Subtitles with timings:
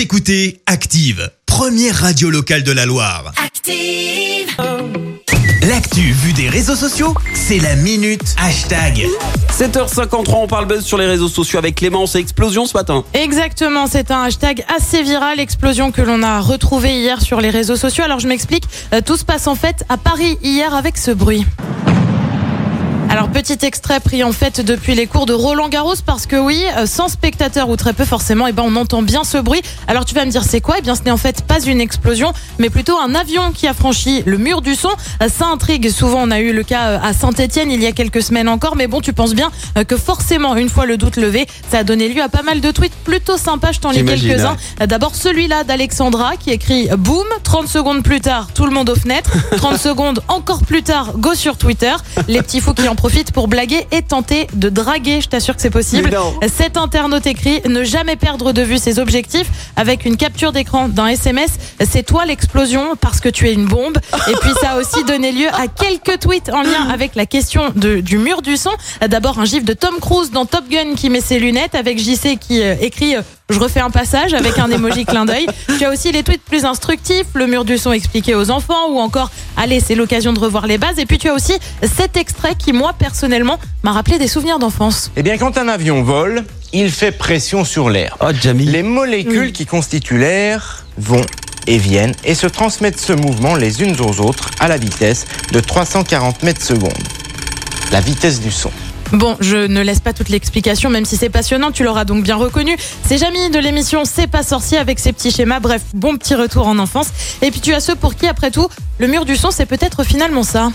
[0.00, 3.34] Vous écoutez Active, première radio locale de la Loire.
[3.36, 4.56] Active.
[5.68, 9.06] L'actu vue des réseaux sociaux, c'est la minute hashtag.
[9.52, 13.04] 7h53, on parle buzz sur les réseaux sociaux avec Clémence et Explosion ce matin.
[13.12, 17.76] Exactement, c'est un hashtag assez viral, explosion que l'on a retrouvé hier sur les réseaux
[17.76, 18.02] sociaux.
[18.02, 18.64] Alors je m'explique,
[18.94, 21.44] Euh, tout se passe en fait à Paris hier avec ce bruit.
[23.10, 26.62] Alors petit extrait pris en fait depuis les cours de Roland Garros parce que oui,
[26.76, 29.62] euh, sans spectateurs ou très peu forcément, et ben on entend bien ce bruit.
[29.88, 30.76] Alors tu vas me dire c'est quoi?
[30.78, 33.74] Eh bien ce n'est en fait pas une explosion, mais plutôt un avion qui a
[33.74, 34.90] franchi le mur du son.
[35.22, 35.90] Euh, Ça intrigue.
[35.90, 38.76] Souvent on a eu le cas euh, à Saint-Étienne il y a quelques semaines encore,
[38.76, 39.50] mais bon tu penses bien
[39.88, 42.70] que forcément une fois le doute levé, ça a donné lieu à pas mal de
[42.70, 43.72] tweets plutôt sympas.
[43.72, 44.56] Je t'en lis quelques-uns.
[44.86, 49.32] D'abord celui-là d'Alexandra qui écrit boum, 30 secondes plus tard, tout le monde aux fenêtres.
[49.56, 51.92] 30 secondes encore plus tard, go sur Twitter.
[52.28, 55.62] Les petits fous qui en profitent pour blaguer et tenter de draguer, je t'assure que
[55.62, 56.10] c'est possible.
[56.54, 61.06] Cet internaute écrit ne jamais perdre de vue ses objectifs avec une capture d'écran d'un
[61.06, 61.48] SMS.
[61.90, 63.96] C'est toi l'explosion parce que tu es une bombe.
[64.28, 67.72] Et puis ça a aussi donné lieu à quelques tweets en lien avec la question
[67.74, 68.70] de- du mur du son.
[69.08, 72.36] D'abord un gif de Tom Cruise dans Top Gun qui met ses lunettes avec JC
[72.38, 75.46] qui euh, écrit euh, je refais un passage avec un emoji clin d'œil.
[75.78, 79.00] Tu as aussi les tweets plus instructifs, le mur du son expliqué aux enfants ou
[79.00, 80.98] encore allez, c'est l'occasion de revoir les bases.
[80.98, 85.10] Et puis tu as aussi cet extrait qui moi personnellement m'a rappelé des souvenirs d'enfance.
[85.16, 88.16] Eh bien, quand un avion vole, il fait pression sur l'air.
[88.20, 88.64] Oh Jamie.
[88.64, 91.24] Les molécules qui constituent l'air vont
[91.66, 95.60] et viennent et se transmettent ce mouvement les unes aux autres à la vitesse de
[95.60, 96.92] 340 mètres secondes.
[97.92, 98.70] La vitesse du son.
[99.12, 102.36] Bon, je ne laisse pas toute l'explication, même si c'est passionnant, tu l'auras donc bien
[102.36, 102.76] reconnu.
[103.04, 105.58] C'est Jamie de l'émission C'est pas sorcier avec ses petits schémas.
[105.58, 107.08] Bref, bon petit retour en enfance.
[107.42, 110.04] Et puis tu as ceux pour qui, après tout, le mur du son, c'est peut-être
[110.04, 110.70] finalement ça.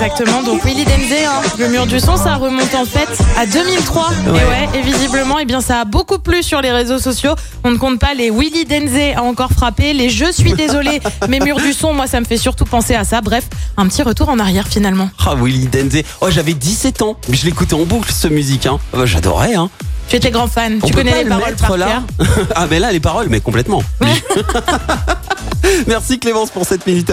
[0.00, 0.42] Exactement.
[0.42, 4.10] Donc Willy Denze, hein, le mur du son, ça remonte en fait à 2003.
[4.26, 4.68] Et Ouais.
[4.78, 7.34] et visiblement, eh bien, ça a beaucoup plu sur les réseaux sociaux.
[7.64, 11.40] On ne compte pas les Willy Denze a encore frappé, les Je suis désolé, mais
[11.40, 13.20] mur du son, moi, ça me fait surtout penser à ça.
[13.20, 13.44] Bref,
[13.76, 15.10] un petit retour en arrière finalement.
[15.26, 16.02] Ah Willy Denze.
[16.20, 18.66] Oh j'avais 17 ans, mais je l'écoutais en boucle ce musique.
[18.66, 18.78] Hein.
[18.92, 19.54] Oh, J'adorais.
[19.54, 19.68] Hein.
[20.08, 21.86] Tu étais grand fan, On tu connais les le paroles par là.
[22.18, 22.26] cœur.
[22.56, 23.82] ah mais là les paroles, mais complètement.
[25.86, 27.12] Merci Clémence pour cette minute.